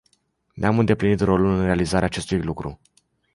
Ne-am 0.53 0.79
îndeplinit 0.79 1.19
rolul 1.19 1.57
în 1.59 1.63
realizarea 1.65 2.05
acestui 2.07 2.41
lucru. 2.41 2.79